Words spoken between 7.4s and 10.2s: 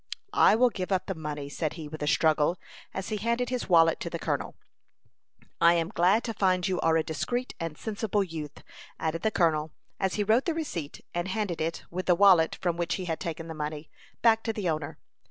and sensible youth," added the colonel, as